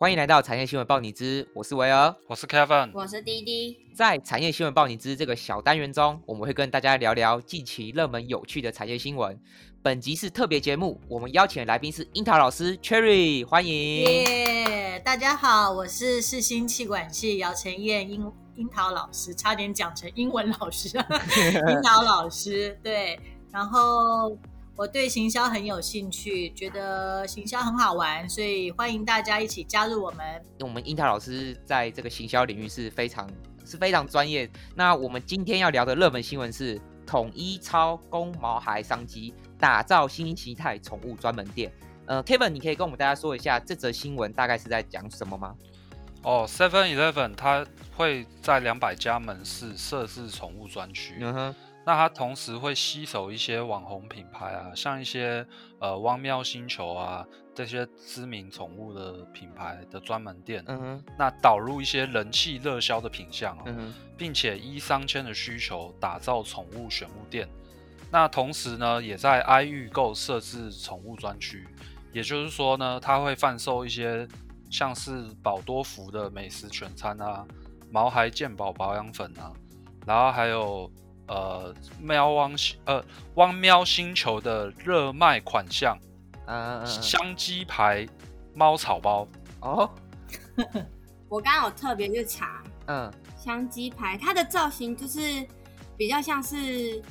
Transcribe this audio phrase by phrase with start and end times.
[0.00, 3.76] 欢迎来到产业新闻报你知，我是维尔，我是 Kevin，我是滴滴。
[3.92, 9.36] 在产业新闻报你知这个小单元中，我们会跟大家聊聊近期热门有趣的产业新闻。
[9.82, 14.04] 本集是特别节目，我们邀请的来宾是樱桃老师 Cherry，欢迎。
[14.04, 20.96] 耶大家好，我是世新气管系姚晨燕樱樱桃老师，差点讲成英文老师，
[21.68, 23.18] 樱桃老师对。
[23.50, 24.38] 然后
[24.78, 30.40] 我对行销很有兴趣，觉得行销很好玩，所以欢迎大家一起加入我们。
[30.60, 33.28] 我们樱桃老师在这个行销领域是非常
[33.66, 34.48] 是非常专业。
[34.76, 41.72] 那我们今天要聊的热门新闻是统一超公毛孩商机，打造新形态宠物专门店。
[42.06, 45.56] 呃，Kevin，你可以跟我们大家说一下这则新闻大概是在讲什么吗？
[46.22, 47.66] 哦，Seven Eleven 它
[47.96, 51.16] 会在两百家门市设置宠物专区。
[51.18, 51.54] 嗯哼，
[51.88, 55.46] 那它同时会吸手一些网红品牌啊，像一些
[55.78, 67.48] 呃汪喵星球啊这些知名宠物的品牌的专门店，嗯哼，那导入一些人气热销的品相哦，嗯，并且依商圈的需求打造宠物选物店。
[68.10, 71.66] 那同时呢，也在 i 预购设置宠物专区，
[72.12, 74.28] 也就是说呢，它会贩售一些
[74.70, 77.46] 像是宝多福的美食全餐啊，
[77.90, 79.50] 毛孩健宝保养粉啊，
[80.04, 80.92] 然后还有
[81.28, 85.98] 呃喵汪星呃汪喵星球的热卖款项
[86.46, 88.06] 嗯嗯嗯，香鸡牌
[88.54, 89.28] 猫草包。
[89.60, 89.90] 哦，
[91.28, 95.46] 我刚刚有特别去查嗯香鸡排，它的造型就是
[95.96, 97.02] 比较像是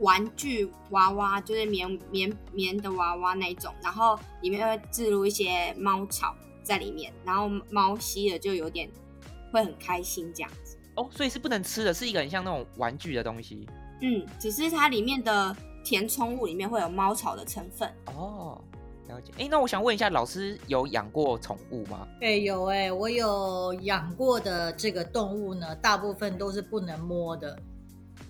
[0.00, 8.88] 玩具娃娃，就是棉棉棉的娃娃那种，然后里面会置入一些猫草在里面，然后猫吸了就有点
[9.52, 10.75] 会很开心这样子。
[10.96, 13.68] 哦，所以是不能吃的，是一个很像那种玩具的东西。
[14.02, 17.90] 嗯，只是它里面的填充物里面会有猫草的成分。
[18.06, 18.60] 哦，
[19.08, 19.32] 了解。
[19.38, 22.06] 哎，那我想问一下，老师有养过宠物吗？
[22.20, 27.58] 哎、有哎、我有养过的这个动物呢，大部分都是不能摸的。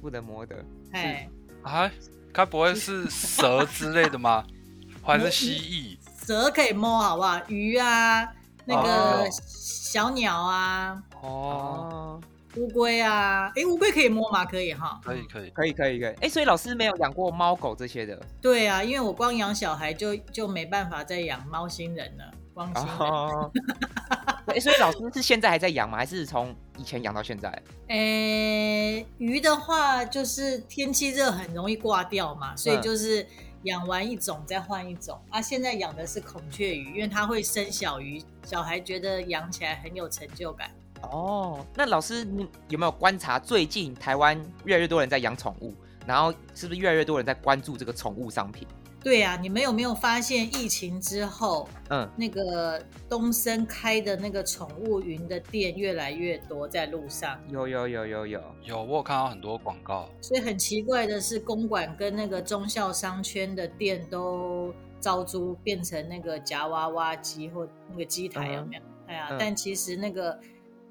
[0.01, 0.57] 不能摸的。
[0.93, 1.29] 哎，
[1.63, 1.91] 啊，
[2.33, 4.45] 该不会是蛇之类的吗？
[5.03, 6.27] 还是蜥蜴？
[6.27, 7.41] 蛇可以摸，好不好？
[7.49, 8.29] 鱼啊，
[8.65, 12.21] 那个哦小鸟啊，哦，哦，
[12.57, 14.45] 乌龟啊，哎，乌龟可以摸吗？
[14.45, 15.01] 可以哈。
[15.05, 15.51] 可以可以。
[15.51, 16.15] 可以可以可以。
[16.23, 18.21] 哎，所以老师没有养过猫狗这些的。
[18.41, 22.25] 对啊，因为我光养小孩就就没办法再养猫星人了，
[22.55, 22.97] 光星人。
[22.99, 23.51] 哦。
[24.47, 25.99] 对，所以老师是现在还在养吗？
[25.99, 27.51] 还是从以前养到现在？
[27.89, 33.27] 诶，鱼的话就是天气热很容易挂掉嘛，所以嗯就是
[33.65, 35.21] 养完一种再换一种。
[35.31, 40.71] 啊，现在养的是孔雀鱼，因为它会生小鱼，小孩觉得养起来很有成就感。
[41.13, 45.75] 哦，那老师你有没有观察最近台湾越来越多人在养宠物，
[46.07, 48.67] 然后是不是越来越多人在关注这个宠物商品？
[49.05, 57.39] 对啊，你们有没有发现疫情之后，嗯，那个东森开的那个宠物云的店越来越多在路上？
[57.49, 58.43] 有有有有有。
[58.65, 60.09] 有，我有看到很多广告。
[60.21, 68.83] 所以很奇怪的是，公馆跟那个中校商圈的店都招租变成那个夹娃娃机或那个机台，有没有？
[69.07, 70.37] 哎呀，嗯但其实那个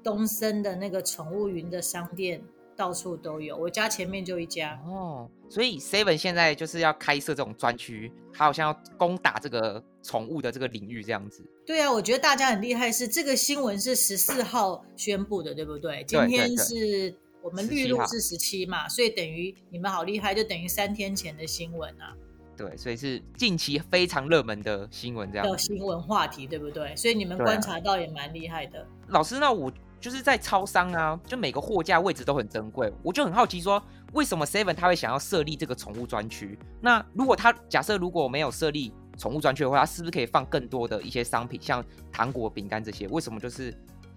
[0.06, 2.40] 东森的那个宠物云的商店
[2.76, 4.80] 到处都有，我家前面就一家。
[4.86, 11.44] 哦，所以 Seven 现在就是要开设这种专区，他好像要攻打这个宠物的这个领域这样子。
[11.66, 16.04] 对啊，我觉得大家很厉害是，这个新闻是十四号宣布的，对不对？
[16.06, 17.12] 今天是
[17.42, 22.14] 我们预17号录是十七嘛，所以等于你们好厉害，就等于三天前的新闻啊。
[22.56, 25.50] 对，所以是近期非常热门的新闻这样。
[25.50, 26.94] 的新闻话题，对不对？
[26.96, 28.86] 所以你们观察到也蛮厉害的。
[29.08, 36.58] 老师，那我就是在超商啊，就每个货架位置都很珍贵，我就很好奇说，为什么 Seven 他会想要设立这个宠物专区？
[36.80, 43.08] 那如果他假设如果没有设立宠物专区的话，他是不是可以放更多的一些商品，像糖果、饼干这些？
[43.08, 43.74] 为什么就是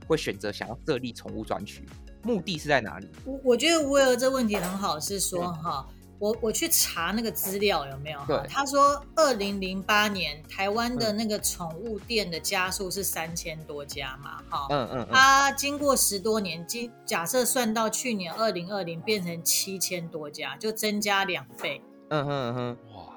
[0.08, 1.88] 会选择想要设立宠物专区？
[2.22, 3.08] 目的是在哪里？
[3.24, 5.88] 我我觉得吴尔这问题很好，是说哈，
[6.20, 8.20] 我我去查那个资料有没有？
[8.28, 14.68] 对哈，他说二零零八年台湾的那个宠物店的家数是三千多家嘛，哈。
[14.70, 21.82] 嗯嗯嗯，它经过十多年，经假设算到去年二零二零变成七千多家，就增加两倍。
[22.10, 23.14] 嗯哼嗯哼，哇，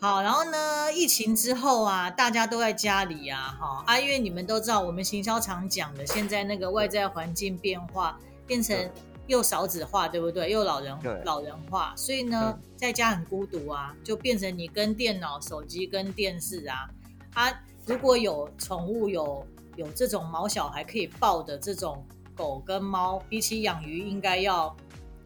[0.00, 8.90] 好，然后呢，疫情之后啊，大家都在家里啊，哈啊，因为你们都知道，我们行销常讲的，现在那个外在环境变化，变成对
[9.28, 10.50] 又少子化，对不对？
[10.50, 16.88] 又老人老人化，所以呢，在家很孤独啊，就变成你跟电脑、手机跟电视啊，
[17.34, 19.46] 啊，如果有宠物有
[19.76, 22.04] 有这种毛小孩可以抱的这种
[22.34, 24.74] 狗跟猫，比起养鱼应该要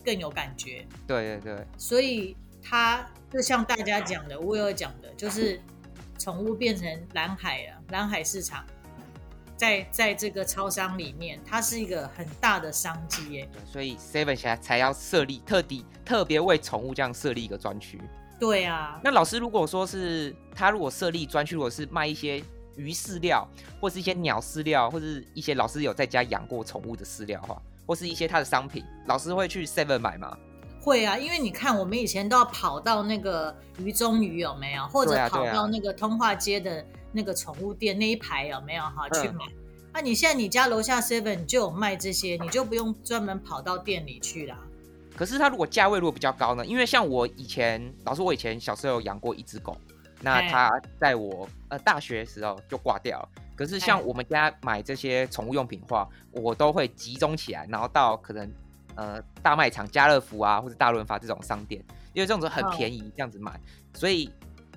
[0.04, 0.84] 更有感觉。
[1.06, 5.60] 对对对，所以它就像大家讲的，威尔讲的，就是
[6.18, 8.66] 宠物变成蓝海了，蓝海市场。
[9.62, 13.48] 在在这个超商里面，它是一个很大的商机耶。
[13.52, 18.00] 对，所以 Seven 现在才要设立特地特别为宠物这样设立一个专区。
[18.40, 22.42] 对啊，那老师如果说是他如果设立专区，如果是卖一些
[22.74, 23.48] 鱼饲料，
[23.80, 30.36] 或是一些鸟饲料，或是一些老师有在家养过宠物的饲料的话，或是一些他的商品，老师会去 Seven 买吗？
[30.80, 39.44] 会啊，因为你看，我们以前都要跑到那个鱼中鱼有没有，或者跑到那个通化街的那个宠物店那一排有没有哈嗯去买。
[39.94, 44.58] 那、你现在你家楼下 Seven 就有卖这些，你就不用专门跑到店里去啦。
[45.14, 46.64] 可是它如果价位如果比较高呢？
[46.64, 49.76] 因为像我以前，老师我以前小时候有养过一只狗，
[50.22, 53.28] 那哎它在我呃大学的时候就挂掉了。
[53.54, 58.50] 可是像哎我们家买这些宠物用品的话，我都会集中起来，然后到可能
[58.94, 63.60] 呃大卖场、家乐福啊或者大润发这种商店，因为这种很哦便宜，这样子买。
[63.92, 64.30] 所以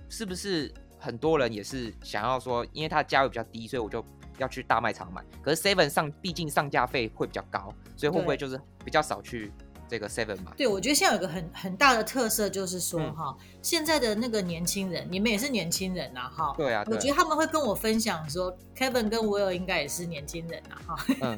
[0.10, 0.70] 是不是
[1.06, 4.04] 很多人也是想要说，因为它的价位比较低，所以我就
[4.40, 5.24] 要去大卖场买。
[5.44, 9.52] 可是 Seven 上毕竟上架费会比较高，所以会不会就是比较少去
[9.88, 10.52] 这个 Seven 买？
[10.58, 16.54] 对，我觉得现在有个很很大的特色就是说嗯哈、现在的那个年轻人，你们也是年轻人呐、哈。
[16.58, 21.06] 对啊，我觉得他们会跟我分享说，Kevin 跟 Will 应该也是年轻人呐、哈。
[21.22, 21.36] 嗯，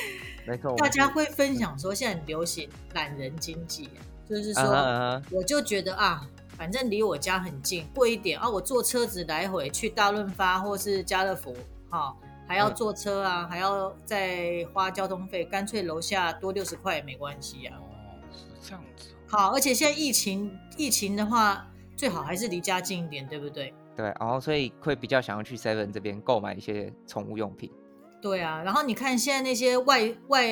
[0.48, 3.90] 没错，大家会分享说，现在很流行懒人经济，
[4.28, 6.26] 就是说，我就觉得啊，
[6.60, 11.56] 反正离我家很近，贵一点啊，我坐车子来回去大润发或是家乐福，
[11.88, 12.14] 哈、
[12.46, 17.78] 还要嗯坐车啊，还要再花交通费，干脆楼下多六十块也没关系啊。
[17.80, 17.88] 哦，
[18.30, 19.08] 是这样子。
[19.26, 21.66] 好，而且现在疫情，疫情的话，
[21.96, 23.72] 最好还是离家近一点，对不对？
[23.96, 27.72] 对，然后所以会比较想要去 Seven 这边购买一些宠物用品。
[28.20, 30.46] 对啊，然后你看现在那些外外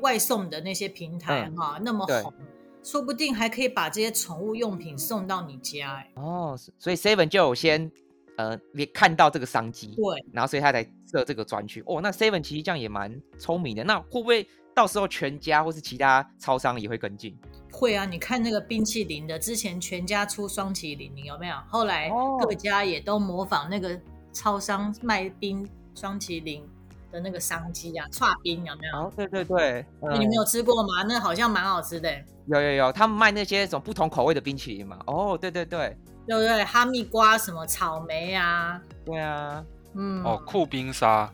[0.00, 2.34] 外送的那些平台嗯哈、那么对红，
[2.82, 7.90] 说不定还可以把这些宠物用品送到你家、哎，哦，所以 Seven 就有先
[8.36, 11.82] 呃也看到这个商机，对，然后所以他才设这个专区。
[11.86, 13.84] 哦，那 Seven 其实这样也蛮聪明的。
[13.84, 17.38] 那会不会到时候全家或是其他超商也会跟进？
[17.70, 21.54] 会啊，你看那个冰淇淋的，之前全家出双淇淋，你有没有？
[21.68, 23.98] 后来哦各家也都模仿那个
[24.32, 26.66] 超商卖冰双淇淋
[27.12, 28.98] 的那个商机啊，串冰有没有？
[28.98, 31.04] 哦，对对对，嗯你们有吃过吗？
[31.06, 32.10] 那好像蛮好吃的、
[32.46, 34.98] 有有有，他们卖那些种不同口味的冰淇淋嘛。
[35.06, 36.64] 哦，对对对，对不对？
[36.64, 39.64] 哈密瓜什么草莓啊，对啊，
[39.94, 41.30] 嗯，哦，酷冰沙，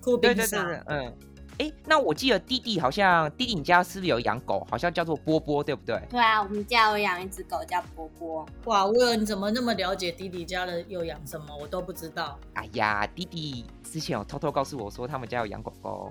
[0.00, 1.16] 酷冰沙，对对对对，嗯。
[1.58, 4.66] 哎，那我记得弟弟好像弟弟你家是不是有养狗？
[4.70, 6.00] 好像叫做波波，对不对？
[6.08, 11.54] 对啊，我们家有养一只狗叫波波，哇，威尔，你怎么那么了解弟弟家的又养什么？
[11.60, 12.38] 我都不知道。
[12.54, 16.10] 哎呀，弟弟之前有偷偷告诉我说他们家有养狗狗。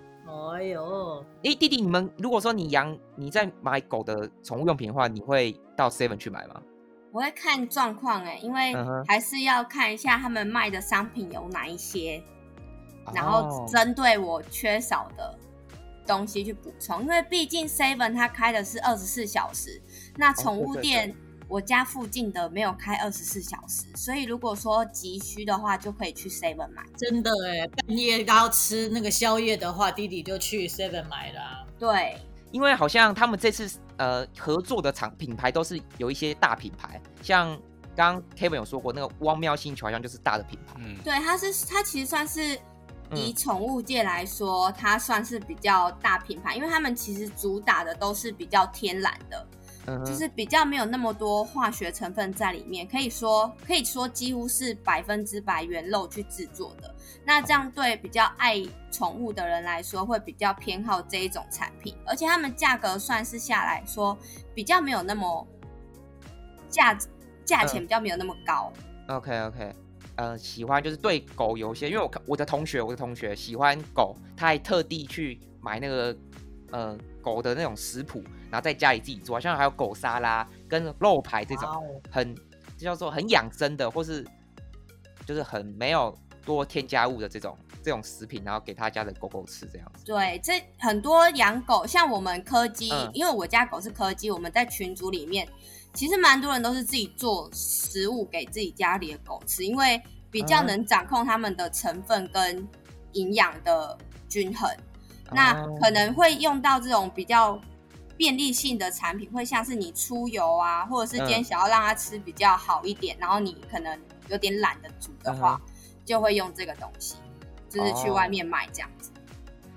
[0.53, 6.61] 哎呦，哎，弟弟，你们如果说你养你在买狗的宠物用品的话，你会到 Seven 去买吗？
[7.11, 8.75] 我会看状况哎，因为
[9.07, 12.23] 还是要看一下他们卖的商品有哪一些，
[13.15, 15.35] 然后哦针对我缺少的
[16.05, 17.01] 东西去补充。
[17.01, 19.81] 因为毕竟 Seven 它开的是二十四小时，
[20.17, 21.15] 那宠物哦对对店
[21.51, 26.81] 我家附近的没有开二十四小时，所以如果说急需的话，就可以去 Seven 买。
[26.97, 32.17] 真的哎，半夜要吃那个宵夜的话，弟弟就去 Seven 买了啊、对，
[32.51, 37.49] 因为好像他们这次呃合作的厂品牌都是有一些大品牌，像
[37.97, 40.75] 刚刚 Kevin 有说过，那个汪喵星球好像就是大的品牌。
[40.77, 42.55] 嗯，对，它是它其实算是
[43.13, 49.45] 以嗯宠物界来说，它算是比较大品牌，因为他们其实主打的都是比较天然的，
[49.87, 56.93] 嗯，就是比较没有那么多化学成分在里面，可以说可以说几乎是百分之百原肉去制作的。
[57.25, 64.17] 那这样对比较爱宠物的人来说，会比较偏好这一种产品，而且他们价格算是下来说
[64.53, 65.47] 比较没有那么
[66.69, 66.97] 价
[67.45, 68.71] 价钱嗯比较没有那么高。
[69.07, 69.75] OK OK，
[70.15, 76.15] 呃，喜欢就是对狗有一些，因为我看我的同学，我的同学喜欢狗，他还特地去买那个
[76.71, 82.35] 呃狗的那种食谱，然后在家里自己做，好像还有狗沙拉跟肉排这种很
[82.77, 84.25] 这叫做很养生的，或是
[85.25, 86.15] 就是很没有
[86.45, 90.03] 多添加物的这种这种食品，然后给他家的狗狗吃这样子。
[90.03, 95.47] 对，这很多养狗，像我们柯基，嗯因为我家狗是柯基，我们在群组里面，
[95.93, 102.67] 其实蛮多人都是自己做食物给自己家里的狗吃，因为比较嗯能掌控它们的成分跟
[103.13, 104.69] 营养的均衡。
[105.33, 107.57] 那哦可能会用到这种比较
[108.17, 113.99] 便利性的产品，会像是你出游啊，或者是今天嗯想要让它吃比较好一点，然后你可能
[114.29, 115.59] 有点懒得煮的话，
[116.05, 117.15] 就会用这个东西，
[117.69, 119.11] 就是去哦外面买这样子。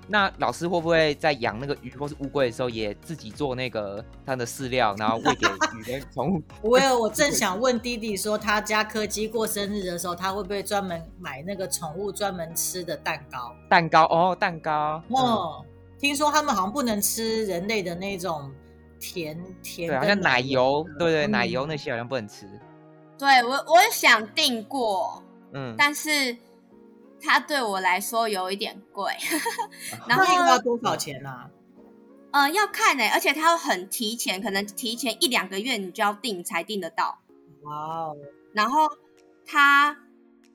[0.07, 5.47] 那老师会不会在养那个鱼或是乌龟的时候，也自己做那个它的饲料，然后喂给
[5.79, 6.43] 鱼跟宠物？
[6.61, 13.51] 我有，我正 想问弟弟说，他家柯基过生日的时候，他会不会专门买那个宠物专门吃的蛋糕？
[13.67, 15.65] 蛋糕哦，蛋糕哦，哦，
[15.99, 18.51] 听说他们好像不能吃人类的那种
[18.99, 21.31] 甜甜对，好像奶油，对对，嗯。
[21.31, 22.47] 奶油那些好像不能吃。
[23.17, 25.23] 对我我有想订过，
[25.53, 26.35] 嗯，但是
[27.21, 29.13] 它对我来说有一点贵，
[30.07, 31.49] 然那后个要多少钱啊？
[32.31, 37.17] 呃要看呢、而且它要很提前，可能提前一两个月你就要订才订得到，
[37.63, 38.17] 哇哦，
[38.51, 38.89] 然后
[39.45, 39.97] 它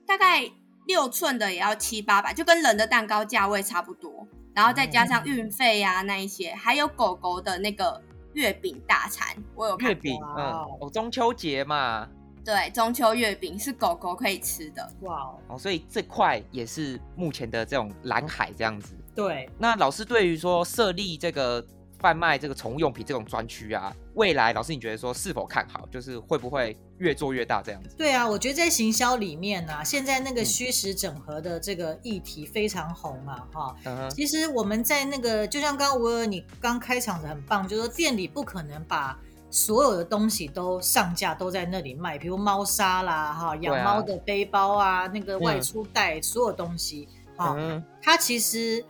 [0.05, 0.47] 大概
[0.85, 8.01] 六寸的也要七八百，就跟人的蛋糕价位差不多，然后再加上运费啊那一些，还有狗狗的那个
[8.33, 10.45] 月饼大餐，我有看月饼，嗯，
[10.79, 12.07] 哦，中秋节嘛，
[12.43, 14.91] 对，中秋月饼是狗狗可以吃的。
[15.01, 18.95] 哇哦，哦，所以这块也是目前的这种蓝海这样子。
[19.13, 21.65] 对，那老师对于说设立这个
[22.01, 25.87] 贩卖这个宠物用品这种专区啊，未来老师你觉得说是否看好？
[25.91, 27.95] 就是会不会越做越大这样子？
[27.95, 33.75] 对啊，我觉得在行销里面呢、现在那个嗯虚实整合的这个议题非常红啊，哈。
[33.85, 39.17] 嗯，其实我们在那个，就像刚刚吴尔你刚开场的很棒，就是说店里不可能把
[39.49, 48.83] 所有的东西都上架都在那里卖，比如猫砂啦，哈，养猫的背包啊，那个外出袋，所有东西，哈、嗯它其实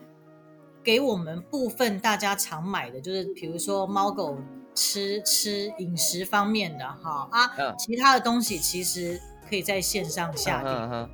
[0.84, 4.38] 给我们部分大家常买的，就是比如说猫狗
[4.74, 7.76] 吃吃饮食方面的哈啊，嗯。
[7.78, 9.20] 其他的东西其实
[9.50, 11.10] 可以在线上下订嗯哼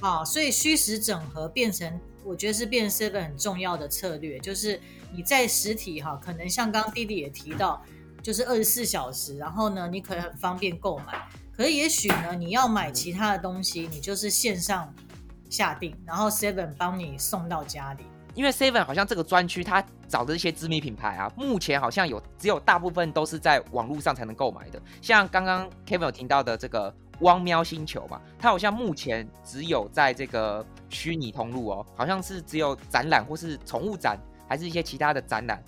[0.00, 4.78] 啊，所以虚实整合变成，我觉得是变成 seven 很重要的策略，就是
[5.14, 7.82] 你在实体哈，可能像刚刚弟弟也提到，
[8.22, 14.92] 就是二十四小时，然后呢，你可能很方便购买，可是也许呢，你要买其他的东西，你就是线上
[15.48, 18.04] 下定，然后 seven 帮你送到家里。
[18.36, 24.80] 因为 Seven 好像这个专区，它找的一些知名品牌啊，目前好像有只有大部分都是在网络上才能购买的。
[25.00, 35.64] 像刚刚 Kevin 有提到的这个汪喵星球嘛，它好像目前只有在这个虚拟通路哦，好像是只有展览或是宠物展，还是一些其他的展览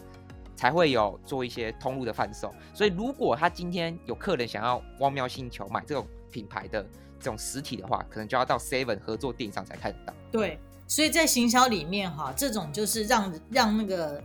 [0.54, 2.54] 才会有做一些通路的贩售。
[2.74, 6.82] 所以如果他今天有客人想要汪喵星球买这种品牌的
[7.18, 10.12] 这种实体的话，可能就要到 Seven 合作店上才看得到。
[10.30, 14.20] 对，所以在行销里面哈，这种就是让让那个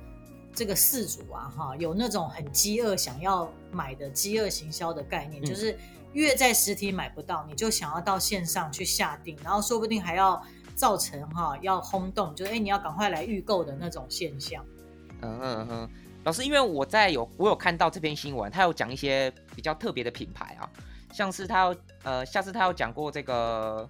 [0.54, 5.78] 这个事主啊哈，有那种很饥饿想要买的饥饿行销的概念，嗯就是
[6.14, 10.42] 越在实体买不到，你就想要到线上去下定，然后说不定还要
[10.74, 14.66] 造成哈要轰动，就是哎你要赶快来预购的那种现象。
[15.22, 15.90] 嗯哼
[16.24, 20.70] 老师，因为我在有我有看到这篇新闻，他有讲一些比较特别的品牌啊，
[21.12, 23.90] 像是他有呃，下次他有讲过这个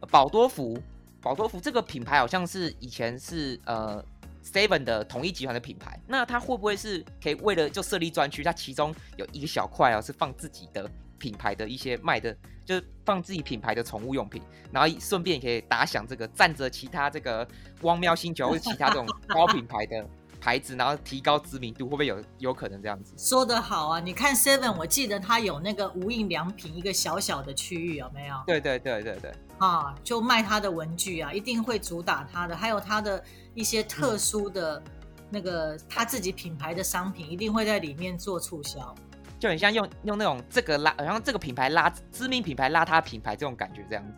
[0.00, 0.76] 呃宝多福，
[1.20, 4.04] 宝多福这个品牌好像是以前是呃
[4.44, 12.34] Seven 的统一集团的品牌，那它会不会是可以为了就设立专区，它其中有一个小块啊是放自己的品牌的一些卖的，
[12.64, 14.40] 就是放自己品牌的宠物用品，
[14.72, 17.46] 然后顺便也可以打响这个占着其他这个
[17.82, 20.08] 汪喵星球或者其他这种高品牌的
[20.40, 23.12] 牌子，然后提高知名度，会不会有有可能这样子？
[23.16, 24.00] 说得好啊！
[24.00, 28.36] 你看 Seven，我记得它有那个无印良品一个小小的区域，有没有？
[28.46, 33.22] 对对对对对，啊，就卖它的文具啊，一定会主打它的，还有它的
[33.54, 34.82] 一些特殊的
[35.30, 38.94] 那个他自己品牌的商品，一定会在里面做促销。
[39.38, 44.12] 就很像用用那种这个拉，然后这个品牌拉知名品牌拉它品牌这种感觉这样子。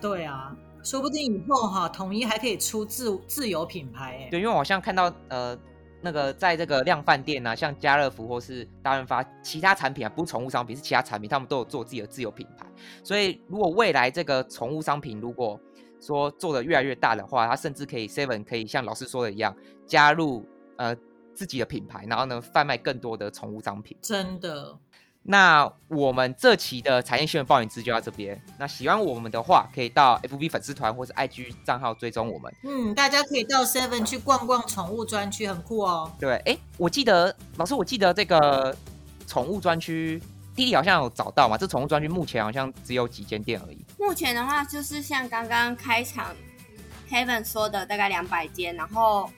[0.00, 4.28] 对啊，说不定以后哈，统一还可以出自自有品牌哎。
[4.30, 5.56] 对，因为我好像看到呃
[6.00, 12.66] 那个在这个量贩店啊，像家乐福或是大润发，其他产品啊不是宠物商品，是其他产品，他们都有做自己的自有品牌。
[13.04, 15.60] 所以如果未来这个宠物商品如果
[16.00, 19.54] 说做的越来越大的话，它甚至可以 Seven 可以像老师说的一样，
[19.86, 20.46] 加入
[20.78, 20.96] 呃
[21.34, 23.94] 自己的品牌，然后呢贩卖更多的宠物商品。
[24.00, 24.74] 真的，
[25.22, 28.40] 那我们这期的产业新闻报影资就到这边。
[28.58, 32.52] 那喜欢我们的话，可以到 FB 粉丝团或是 IG 账号追踪我们。
[32.64, 36.10] 嗯，大家可以到 Seven 去逛逛宠物专区，很酷哦。
[36.18, 38.74] 对，哎，我记得老师，我记得这个
[39.26, 40.20] 宠物专区，
[40.56, 41.56] 弟弟好像有找到嘛？
[41.56, 43.84] 这宠物专区目前好像只有几间店而已。
[43.98, 46.34] 目前的话，就是像刚刚开场
[47.08, 49.30] Kevin 说的，大概两百间，然后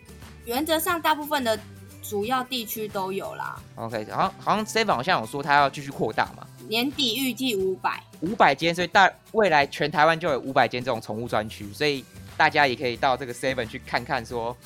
[0.44, 1.58] 原则上大部分的
[2.02, 3.58] 主要地区都有啦。
[3.76, 8.02] OK，好像好像 Seven 好像有说他要继续扩大嘛，年底预计五百。
[8.20, 12.04] 五百间，所以大未来全台湾就有五百间这种宠物专区，所以
[12.36, 14.56] 大家也可以到这个 Seven 去看看，说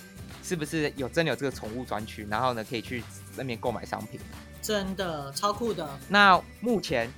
[0.42, 3.02] 是不是有真的有这个宠物专区，然后呢可以去
[3.36, 4.18] 那边购买商品。
[4.60, 5.88] 真的超酷的。
[6.08, 7.10] 那目前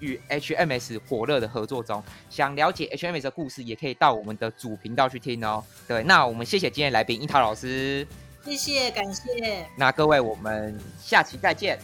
[0.00, 2.02] 与 HMS 火热的合作中。
[2.28, 5.62] 想了解 HMS 的故事，也可以到我们的主频道去听哦。
[5.86, 8.06] 对，那我们谢谢今天来宾樱桃老师，
[8.44, 11.78] 谢谢，感谢，那各位我们下期再见，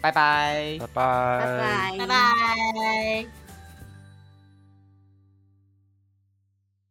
[0.00, 0.76] 拜拜。
[0.80, 3.39] 拜拜拜拜，拜拜。